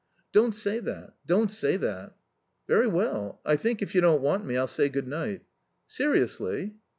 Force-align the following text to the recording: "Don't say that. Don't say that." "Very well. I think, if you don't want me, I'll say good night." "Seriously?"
"Don't 0.31 0.55
say 0.55 0.79
that. 0.79 1.13
Don't 1.27 1.51
say 1.51 1.77
that." 1.77 2.15
"Very 2.67 2.87
well. 2.87 3.39
I 3.45 3.55
think, 3.55 3.83
if 3.83 3.93
you 3.93 4.01
don't 4.01 4.23
want 4.23 4.47
me, 4.47 4.57
I'll 4.57 4.65
say 4.65 4.89
good 4.89 5.07
night." 5.07 5.43
"Seriously?" 5.85 6.73